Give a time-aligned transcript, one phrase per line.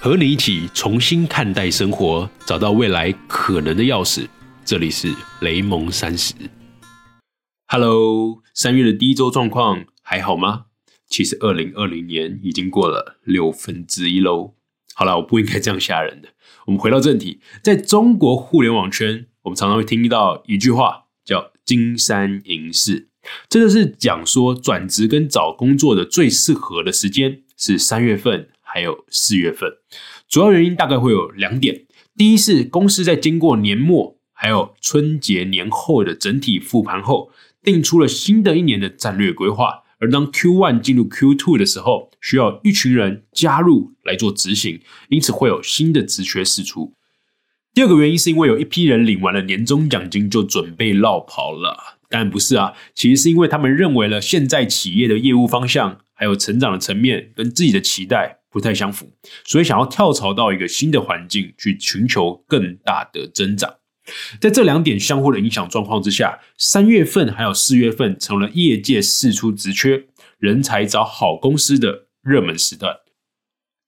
[0.00, 4.28] 和你一起重新看待生活，找到未来可能的钥匙。
[4.64, 6.32] 这里是雷蒙三十。
[7.66, 10.66] Hello，三月的第一周状况还好吗？
[11.08, 14.54] 其实二零二零年已经过了六分之一喽。
[14.94, 16.28] 好了，我不应该这样吓人的。
[16.66, 23.08] 我们回到正题，在中国互联网圈，我们常常会听到一句话，叫“金山银市”，
[23.50, 28.50] 这就是讲说转职跟找工作的最适合的时间是三月份。
[28.70, 29.70] 还有四月份，
[30.28, 31.86] 主要原因大概会有两点。
[32.16, 37.30] 第一是公司在经过年末还有春节年后的整体复盘后，
[37.62, 39.84] 定出了新的一年的战略规划。
[40.00, 46.92] 而当 Q one 进入 Q two 的时候，需要一群人加入来做执行，因此会有新的职缺释出。
[47.74, 58.38] 第二个原因是因为有一批人领完了年终奖金就准备绕跑了，但不是啊，其实是因为他们认为了现在企业的业务方向还有成长的层面跟自己的期待。
[58.58, 59.12] 不太相符，
[59.44, 63.76] 所以想要跳槽到一个新的环境去寻求更大的增长。
[64.40, 70.06] 在这两点相互的影响状况之下，三月份还有四月份成了业界四出直缺、
[70.40, 72.96] 人才找好公司的热门时段。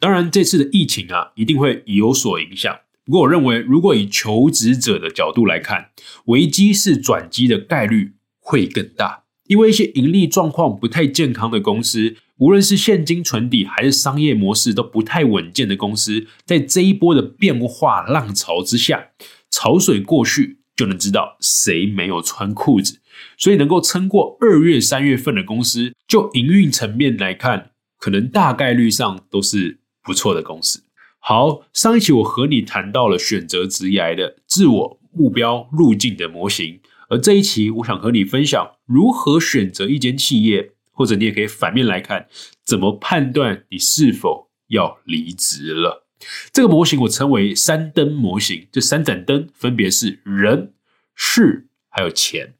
[0.00, 2.76] 当然，这次的疫情啊，一定会有所影响。
[3.04, 5.90] 不过，我认为如果以求职者的角度来看，
[6.24, 12.16] 危机是转机的概率会更大，因为一些盈利状况不太健康的公司。
[12.38, 19.08] 无论是现金存底还是商业模式都不太稳健的公司，在这一波的变化浪潮之下，
[19.50, 23.00] 潮水过去就能知道谁没有穿裤子。
[23.38, 30.82] 所以能够撑过二月、三月份的公司，就营运层面来看，可能大概率上都是不错的公司。
[31.18, 40.72] 好，上一期我和你谈到了选择职业的自我目标路径的模型，而这一期我想和你分享如何选择一间企业。
[40.96, 42.26] 或者你也可以反面来看，
[42.64, 46.08] 怎么判断你是否要离职了？
[46.50, 48.66] 这个模型我称为三灯模型。
[48.72, 50.72] 这三盏灯分别是人、
[51.14, 52.54] 事还有钱。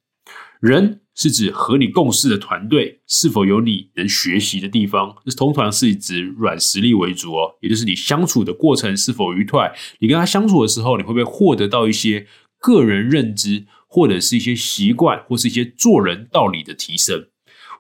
[0.61, 9.75] 人是指和你共事的团队是否有你能学习的地方，这通常是指软实力为主哦，也就是你相处的过程是否愉快。
[10.01, 12.27] 你跟他相处的时候，你会不会获得到一些
[12.59, 17.29] 个人认知，或者是一些习惯，或是一些做人道理的提升？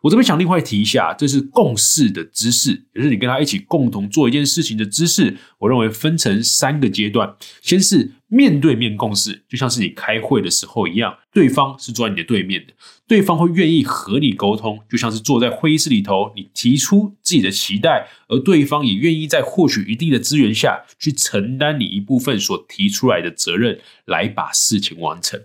[0.03, 5.37] 我这边想另外提一下，这是共事的知识，也是你跟他一起共同做一件事情的知识。
[5.59, 12.75] 我认为分成三个阶段，先是面对面共事，就像是你开会的时候一样，对方是坐在你的对面的，
[13.09, 25.41] 对方会愿意和你沟通，就像是坐在会议室里头，你提出自己的期待，而对方也愿意在获取一定的资源下去承担你一部分所提出来的责任，来把事情完成。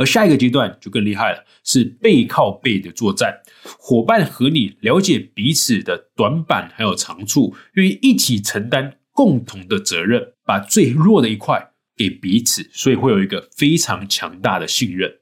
[0.00, 3.42] 而下一个阶段就更厉害了，是背靠背的作战，
[3.78, 15.18] 伙伴和你了解彼此的短板还有长处，愿意一起承担共同的责任，把最弱的一块给彼此，所以会有一个非常强大的信任。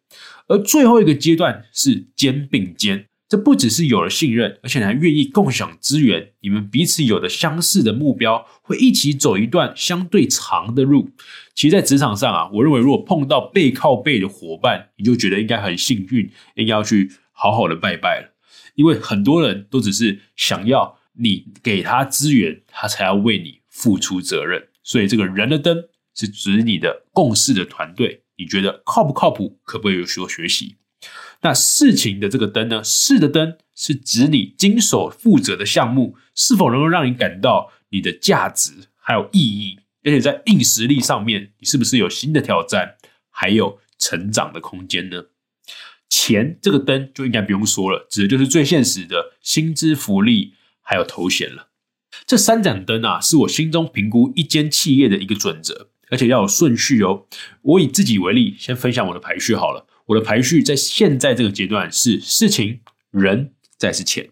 [0.46, 3.06] 而最后一个阶段是肩并肩。
[3.28, 6.32] 这不只是有了信任，而且还愿意共享资源。
[6.40, 11.10] 你们彼此有的相似的目标，会一起走一段相对长的路。
[11.54, 18.34] 其实，在职场上啊，我认为如果碰到背靠背的伙伴，你就觉得应该很幸运，应该要去好好的拜拜了。
[18.74, 24.68] 因为很多人都只是想要你给他资源，他才要为你付出责任。
[24.82, 25.76] 所以，这个人的灯
[26.14, 29.58] 是指你的共事的团队，你觉得靠不靠谱？
[29.64, 30.76] 可不可以有所学习？
[31.40, 32.82] 那事情的这个灯呢？
[32.82, 42.96] 事的灯是指你经手负责的项目是否能够让你感到你的价值还有意义，而且在硬实力上面，你是不是有新的挑战，
[43.30, 45.26] 还有成长的空间呢？
[46.08, 51.68] 钱这个灯就应该不用说了，指的就是最现实的薪资福利还有头衔了。
[52.26, 57.26] 这三盏灯啊，是我心中评估一间企业的一个准则，而且要有顺序哦。
[57.62, 59.86] 我以自己为例，先分享我的排序好了。
[60.08, 62.80] 我的排序在现在这个阶段是事情、
[63.10, 64.30] 人，再是钱，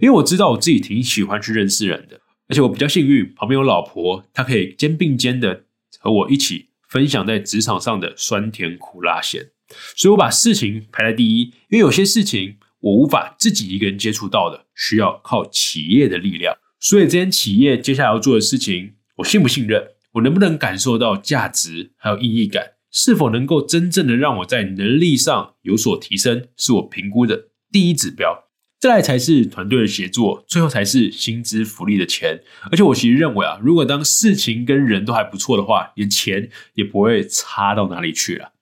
[0.00, 5.64] 因为我知道我自己挺喜欢去认识人的，而且我比较幸运，旁边有老婆，她可以肩并肩的
[5.98, 9.50] 和我一起分享在职场上的酸甜苦辣咸，
[9.96, 22.72] 所以我把事情排在第一，因为有些事情我无法自己一个人接触到的，需要靠企业的力量，所以这间企业接下来要做的事情，我信不信任，我能不能感受到价值还有意义感。
[22.92, 28.44] 是否能够真正的让我在能力上有所提升，是我评估的第一指标。
[28.78, 32.40] 再来才是团队的协作，最后才是薪资福利的钱。
[32.70, 38.52] 而且我其实认为啊，如果当事情跟人都还不错的话，连钱也不会差到哪里去了。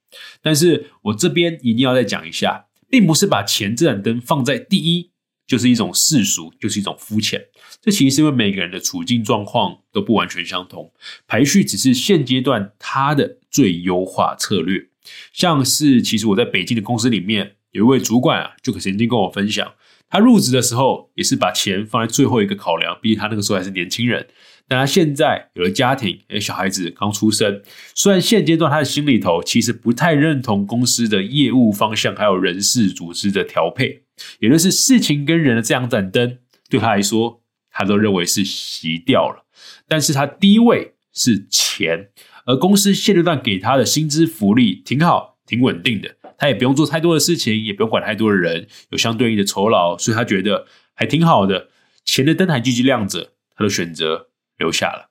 [0.43, 5.11] 但是我这边一定要再讲一下，并不是把钱这盏灯放在第一
[5.51, 7.45] 就是一种世俗，就是一种肤浅。
[7.83, 10.93] 这其实是因为每个人的处境状况都不完全相同，
[11.27, 14.87] 排序只是现阶段它的最优化策略。
[15.33, 19.75] 像是其实我在北京的公司里面有一位主管啊，就曾经跟我分享，
[20.09, 24.29] 他入职的时候也是把钱放在最后一个考量，毕竟他那个时候还是年轻人。
[24.69, 27.61] 但他现在有了家庭，有，小孩子刚出生。
[27.93, 34.05] 虽然现阶段他的心里头其实不太认同公司的业务方向，还有人事组织的调配，
[34.39, 36.39] 也就是事情跟人的这两盏灯，
[36.69, 39.47] 对他来说，他都认为是熄掉了。
[39.89, 42.11] 但是他第一位是钱，
[42.47, 51.69] 而公司现阶段给他的薪资福利挺好，挺稳定的，他也不用做太多的事情，也不用管太多的人，有相对应的酬劳，所以他觉得还挺好的。
[52.05, 54.29] 钱的灯还继续亮着，他都选择。
[54.61, 55.09] 留下了，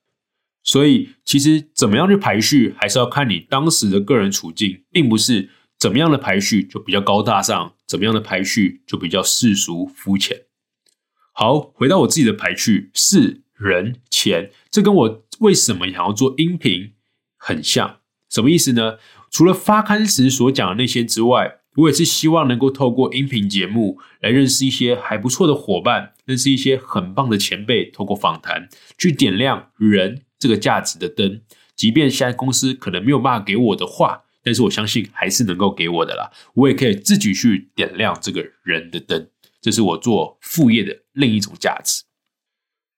[0.62, 10.44] 所以其实怎么样去排序，还是要看你当时的个人处境，并不是怎么样的排序就比较高大上，怎么样的排序就比较世俗肤浅。
[11.34, 16.94] 好，回到我自己的排序，是人钱，这跟我为什么想要做音频
[17.36, 18.02] 很像。
[18.30, 18.98] 什么意思呢？
[19.32, 21.56] 除了发刊时所讲的那些之外。
[21.76, 31.42] 我也是希望能够透过音频节目来认识一些还不错的伙伴，认识一些很棒的前辈，透过访谈去点亮人这个价值的灯。
[31.76, 36.32] 即便现在公司可能没有办法给我的话，但是我相信还是能够给我的啦。
[36.54, 39.30] 我也可以自己去点亮这个人的灯，
[39.62, 42.04] 这是我做副业的另一种价值。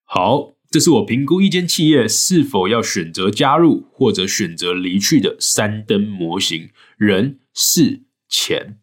[0.04, 8.04] 好，这是我评估一间企业是否要选择加入或者选择离去的三灯模型：人、事。
[8.34, 8.78] 钱，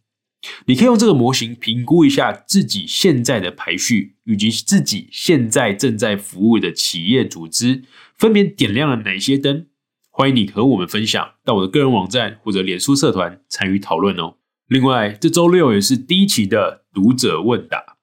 [0.66, 7.84] 你可以用这个模型评估一下自己现在的排序，以及自己现在正在服务的企业组织
[8.14, 9.68] 分别点亮了哪些灯。
[10.18, 14.34] 欢迎你和我们分享到我的个人网站或者脸书社团参与讨论哦。
[14.66, 17.98] 另外，这周六也是第一期的读者问答，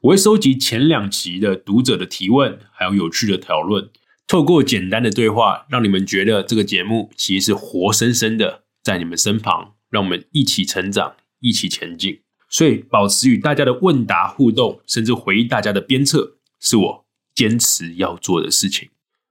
[0.00, 3.90] 我会收集前两期的读者的提问，还有有趣的讨论，
[4.26, 9.74] 透过简单的对话，让你们觉得这个节目其实是活生生的在你们身旁。
[9.90, 12.22] 让我们一起成长，一起前进。
[12.48, 18.88] 所以，保持与大家的问答互动，甚至回应大家的鞭策，是我坚持要做的事情。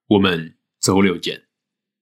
[0.09, 1.46] 我们周六见。